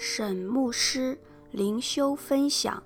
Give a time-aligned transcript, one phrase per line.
[0.00, 1.18] 沈牧师
[1.50, 2.76] 灵修分享《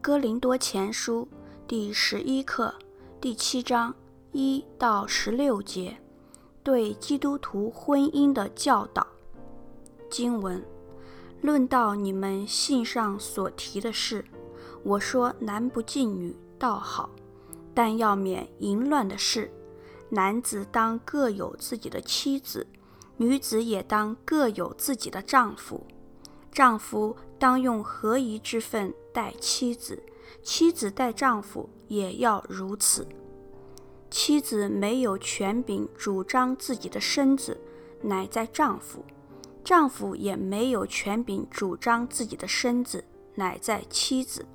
[0.00, 1.26] 哥林多前书》
[1.66, 2.72] 第十一课
[3.20, 3.92] 第七章
[4.30, 5.98] 一到十六节，
[6.62, 9.04] 对基督徒婚姻的教导。
[10.08, 10.64] 经文
[11.40, 14.24] 论到你们信上所提的事，
[14.84, 17.10] 我说男不近女倒好，
[17.74, 19.50] 但要免淫乱的事。
[20.10, 22.64] 男子当各有自己的妻子，
[23.16, 25.84] 女子也当各有自己的丈夫。
[26.56, 30.02] 丈夫当用合宜之分待妻子，
[30.42, 33.06] 妻子待丈夫也要如此。
[34.10, 37.60] 妻子没有权柄主张自己的身子，
[38.00, 39.00] 乃在丈夫；
[39.62, 43.04] 丈夫也没有权柄主张自己的身子，
[43.34, 44.46] 乃在妻子。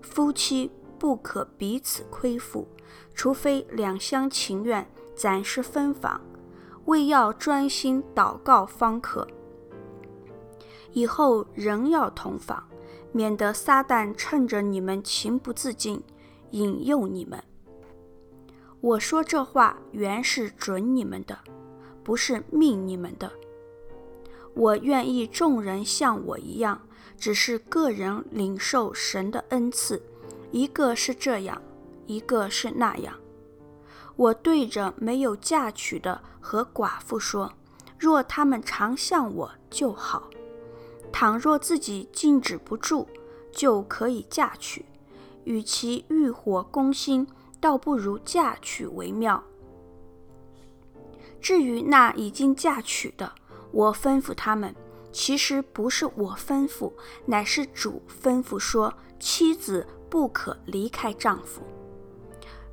[0.00, 2.68] 夫妻不可彼此亏负。
[3.12, 6.20] 除非两厢情愿，暂时分房，
[6.84, 9.26] 为要专心祷告方可。
[10.92, 12.62] 以后仍要同房，
[13.12, 16.02] 免得撒旦趁着你们情不自禁，
[16.50, 17.42] 引诱你们。
[18.80, 21.38] 我说这话原是准你们的，
[22.02, 23.30] 不是命你们的。
[24.54, 26.80] 我愿意众人像我一样，
[27.16, 30.02] 只是个人领受神的恩赐，
[30.50, 31.60] 一个是这样。
[32.06, 33.14] 一个是那样，
[34.16, 37.52] 我对着没有嫁娶的和寡妇说：
[37.98, 40.22] 若他们常像我就好；
[41.12, 43.06] 倘若自己禁止不住，
[43.50, 44.84] 就可以嫁娶。
[45.44, 47.26] 与其欲火攻心，
[47.58, 49.42] 倒不如嫁娶为妙。
[51.40, 53.32] 至于那已经嫁娶的，
[53.72, 54.74] 我吩咐他们，
[55.10, 56.92] 其实不是我吩咐，
[57.24, 61.62] 乃是主吩咐说：妻子不可离开丈夫。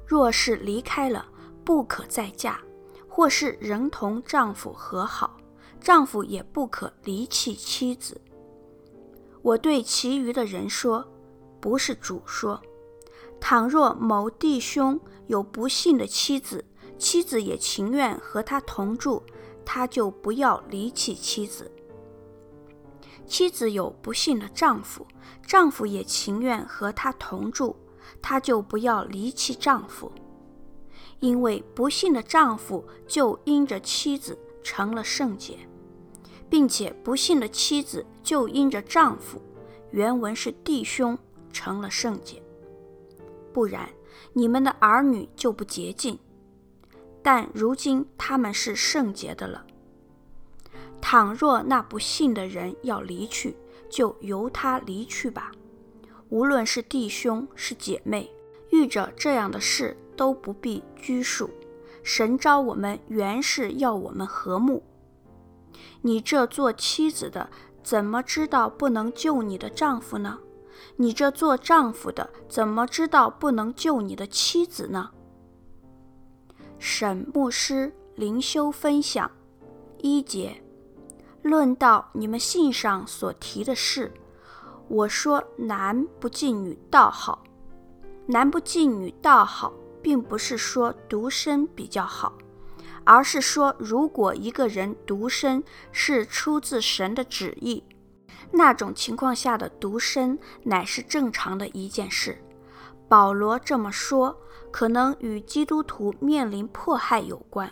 [0.05, 1.25] 若是离开了，
[1.63, 2.57] 不可再嫁；
[3.07, 5.37] 或是仍同丈夫和好，
[5.79, 8.19] 丈夫也不可离弃妻子。
[9.45, 11.07] 我对其余的人说，
[11.61, 12.59] 不是主说：
[13.39, 16.65] 倘若某弟兄有不幸的妻子，
[16.97, 19.21] 妻子也情愿和他同住，
[19.63, 21.65] 他就不要离弃妻子；
[23.27, 25.05] 妻子有不幸的丈夫，
[25.45, 27.75] 丈夫也情愿和他同住。
[28.21, 30.11] 他就不要离弃丈夫，
[31.19, 35.59] 因为不幸的丈夫就因着妻子成了圣洁，
[36.49, 39.41] 并且不幸的妻子就因着丈夫，
[39.91, 41.17] 原文是弟兄
[41.51, 42.41] 成了圣洁。
[43.53, 43.89] 不然，
[44.33, 46.19] 你们的儿女就不洁净，
[47.21, 49.65] 但如今他们是圣洁的了。
[51.01, 53.55] 倘若那不信的人要离去，
[53.89, 55.51] 就由他离去吧。
[56.29, 58.29] 无论是弟兄是姐妹，
[58.71, 61.49] 遇着这样的事都不必拘束。
[62.03, 64.83] 神召我们原是要我们和睦。
[66.01, 67.49] 你这做妻子的，
[67.83, 70.39] 怎么知道不能救你的丈夫呢？
[70.97, 75.11] 你这做丈夫的，怎么知道不能救你的妻子呢？
[76.77, 79.29] 沈牧师灵修分享
[79.99, 80.61] 一节，
[81.41, 84.11] 论到你们信上所提的事。
[84.87, 87.43] 我说男不近女倒好，
[88.27, 92.37] 男不近女倒好，并不是说独身比较好，
[93.05, 97.83] 而是说如果一个人独身是出自神的旨意，
[98.51, 102.37] 那种情况下的独身乃是正常的一件事。
[103.07, 104.35] 保罗这么说，
[104.71, 107.71] 可能与基督徒面临迫害有关。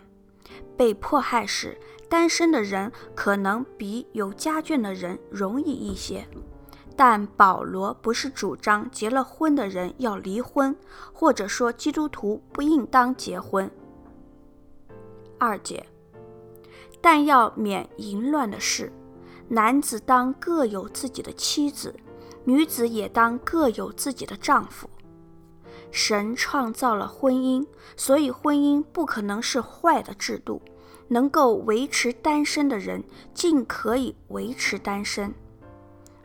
[0.78, 1.78] 被迫害时，
[2.08, 6.28] 单身的人可能比有家眷的人容易一些。
[6.96, 10.76] 但保罗不是主张结了婚的人要离婚，
[11.12, 13.70] 或者说基督徒不应当结婚。
[15.44, 15.86] 二节，
[17.02, 18.90] 但要免淫乱的事，
[19.50, 21.94] 男子当各有自己的妻子，
[22.46, 24.90] 女子也当各有自己的丈夫。
[25.92, 27.68] 神创造了婚姻，
[27.98, 30.62] 所以婚姻不可能是坏的制度。
[31.10, 33.04] 能够维持单身的人，
[33.34, 35.32] 尽可以维持单身。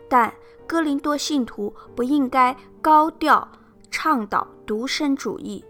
[0.08, 0.32] 但
[0.66, 3.46] 哥林多信徒不应该高调
[3.90, 5.62] 倡导独身主义，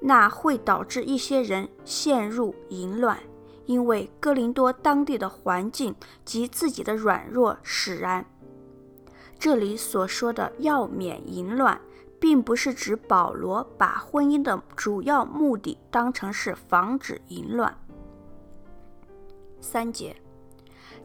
[0.00, 3.18] 那会导致一些人陷入淫乱，
[3.66, 5.94] 因为哥林多当地的环境
[6.24, 8.24] 及自己的软弱使然。
[9.38, 11.80] 这里所说的要免淫乱，
[12.18, 17.76] 并不是指保罗把婚姻的主要目的当成是防止淫乱。
[19.60, 20.16] 三节，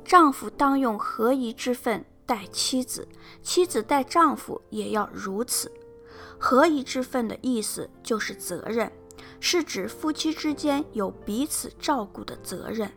[0.04, 2.06] 丈夫当用合宜之分。
[2.28, 3.08] 待妻子，
[3.44, 5.72] 妻子待丈夫也要如此。
[6.38, 8.92] 合宜之分的意思就是责任，
[9.40, 12.92] 是指夫妻之间有彼此照顾的责任，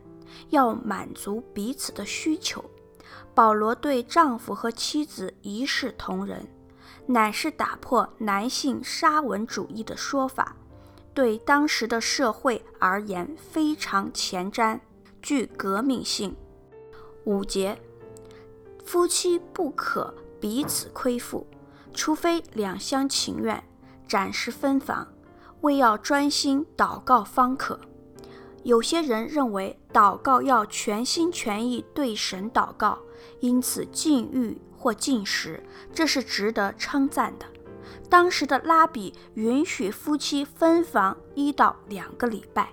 [0.49, 2.63] 要满足彼此的需求。
[3.33, 6.45] 保罗对丈夫和妻子一视同仁，
[7.05, 10.55] 乃是打破男性沙文主义的说法，
[11.13, 14.79] 对当时的社会而言非常前瞻，
[15.21, 16.35] 具革命性。
[17.25, 17.79] 五节，
[18.83, 21.45] 夫妻不可彼此亏负，
[21.93, 23.63] 除非两厢情愿，
[24.07, 25.07] 暂时分房，
[25.61, 27.79] 为要专心祷告方可。
[28.63, 32.99] 有些人认为祷告要全心全意对神祷告，
[33.39, 35.63] 因此禁欲或禁食，
[35.93, 37.45] 这是值得称赞的。
[38.09, 42.69] 当时的拉比允许夫妻分房一到两个礼拜。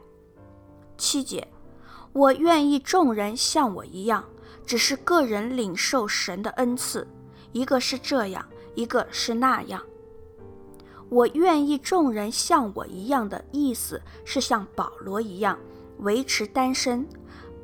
[0.99, 1.47] 七节，
[2.13, 4.25] 我愿意众人像我一样，
[4.67, 7.07] 只是个人领受神的恩赐，
[7.53, 8.45] 一个是这样，
[8.77, 9.83] 一个是那样。
[11.09, 15.59] 我愿意众人像我一样的意思是像保罗一样。
[16.01, 17.09] 维持单身，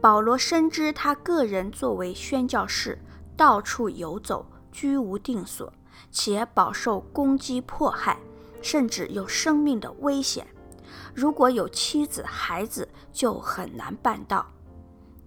[0.00, 2.98] 保罗深知他个人作为宣教士，
[3.36, 5.70] 到处游走，居无定所，
[6.10, 8.18] 且饱受攻击迫害，
[8.62, 10.46] 甚至有生命的危险。
[11.14, 14.46] 如果有妻子孩子，就很难办到。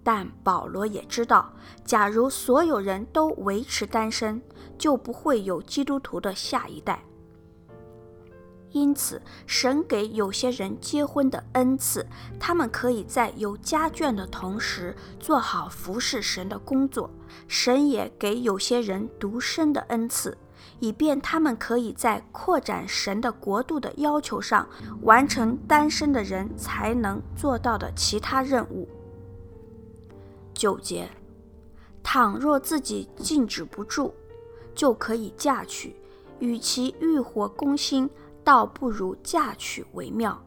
[0.06, 1.52] 但保罗也知道，
[1.84, 4.40] 假如所有人都维持单身，
[4.78, 7.02] 就不会有基督徒的下一代。
[8.70, 12.06] 因此，神给有些人结婚的恩赐，
[12.38, 17.10] 他们可以在有家眷的同时做好服侍神的工作。
[17.48, 20.38] 神也给有些人独身的恩赐，
[20.78, 24.68] 以便他们可以在扩展神的国度的要求上，
[25.02, 28.88] 完成单身的人才能做到的其他任务。
[30.56, 31.08] 九节，
[32.02, 34.12] 倘若自己禁止不住，
[34.74, 35.94] 就可以嫁娶，
[36.38, 38.10] 与其欲火攻心。
[38.42, 40.40] 倒不如嫁娶为妙。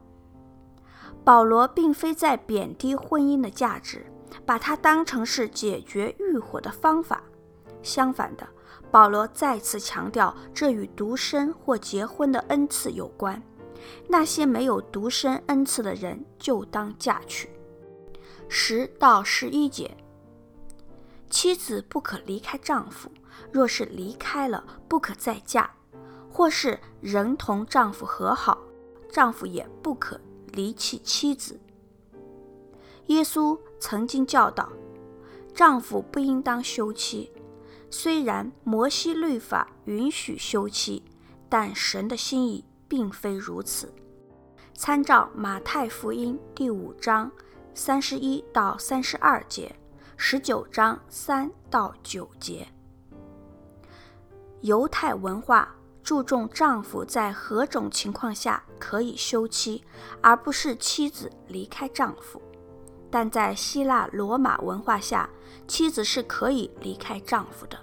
[1.25, 4.06] 保罗并非在贬低婚姻的价值，
[4.45, 7.21] 把它当成是解决欲火的方法。
[7.83, 8.47] 相反的，
[8.89, 13.44] 保罗再次强调，这与独身或结婚的恩赐有关。
[14.07, 17.50] 那些没有独身恩赐的人，就当嫁娶。
[18.51, 19.96] 十到十一节，
[21.30, 23.12] 妻子不可离开丈夫，
[23.51, 25.69] 若是离开了，不可再嫁。
[26.31, 28.60] 或是仍同丈夫和好，
[29.12, 30.19] 丈夫也不可
[30.54, 31.60] 离弃妻子。
[33.07, 34.72] 耶稣曾经教导，
[35.54, 37.31] 丈夫不应当休妻。
[37.90, 41.04] 虽然摩西律法允许休妻，
[41.50, 43.94] 但神的心意并非如此。
[44.74, 47.30] 参照马太福音第五章
[47.81, 49.74] 三十一到三十二节，
[50.18, 52.68] 十九章三到九节。
[54.60, 55.74] 犹太文化。
[56.04, 59.81] 注重丈夫在何种情况下可以休妻，
[60.22, 62.42] 而不是妻子离开丈夫。
[63.10, 65.30] 但在希腊罗马文化下，
[65.66, 67.80] 妻子是可以离开丈夫的。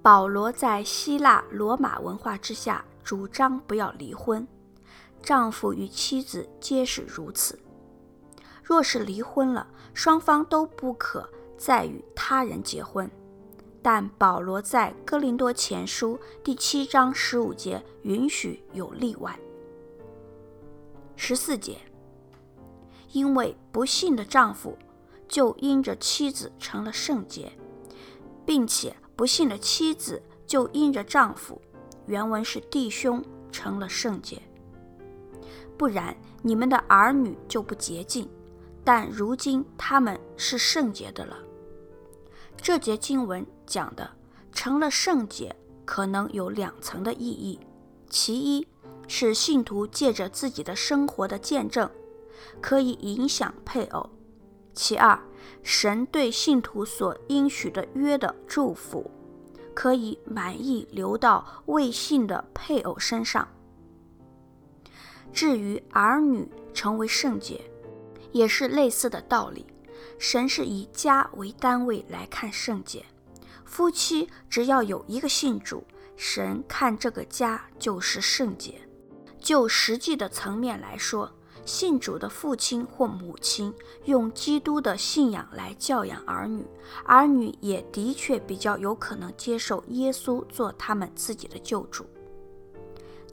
[0.00, 4.46] 保罗在希腊罗马文化之下主张不要离婚，
[5.20, 7.58] 丈夫与妻子皆是如此。
[8.68, 11.26] 若是离婚了，双方都不可
[11.56, 13.10] 再与他人结婚。
[13.80, 19.34] 但保罗在哥林多前书第七章十五节允许有例外。
[21.16, 21.78] 十四节，
[23.12, 24.76] 因为不幸的丈夫
[25.26, 27.50] 就因着妻子成了圣洁，
[28.44, 31.58] 并且不幸的妻子就因着丈夫，
[32.04, 34.42] 原文是弟兄成了圣洁。
[35.78, 38.28] 不然，你们的儿女就不洁净，
[38.90, 41.36] 但如今他们是圣洁的了。
[42.56, 44.10] 这节经文讲的
[44.50, 45.54] 成了圣洁，
[45.84, 47.60] 可能有两层的意义：
[48.08, 48.66] 其一
[49.06, 51.90] 是信徒借着自己的生活的见证，
[52.62, 54.08] 可以影响配偶；
[54.72, 55.20] 其二，
[55.62, 59.10] 神对信徒所应许的约的祝福，
[59.74, 63.46] 可以满意流到未信的配偶身上。
[65.30, 67.60] 至于儿女成为圣洁，
[68.38, 69.66] 也是类似的道理。
[70.16, 73.04] 神是以家为单位来看圣洁，
[73.64, 75.84] 夫妻只要有一个信主，
[76.16, 78.80] 神看这个家就是圣洁。
[79.40, 81.30] 就实际的层面来说，
[81.64, 86.64] 信主的父亲或母亲用基督的信仰来教养儿女，
[87.04, 92.04] 儿女也的确比较有可能接受耶稣做他们自己的救主。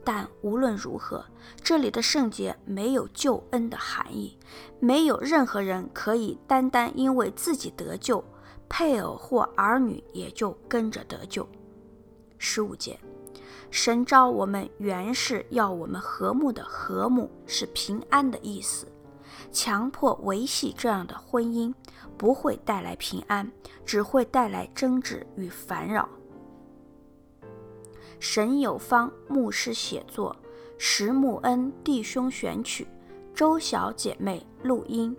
[0.06, 1.26] 但无论如何，
[1.64, 4.38] 这里的圣洁没有救恩的含义，
[4.80, 8.24] 没有任何人可以单单因为自己得救，
[8.70, 11.48] 配偶或儿女也就跟着得救。
[12.38, 13.00] 十五节，
[13.72, 18.88] 神召我们原是要我们和睦的，和睦是平安的意思，
[19.52, 21.74] 强迫维系这样的婚姻，
[22.16, 23.52] 不会带来平安，
[23.84, 26.08] 只会带来争执与烦扰。
[28.20, 30.36] 沈有芳牧师写作，
[30.78, 32.88] 石木恩弟兄选曲，
[33.34, 35.16] 周小姐妹录音。